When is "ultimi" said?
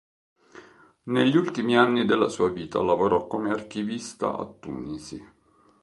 1.37-1.77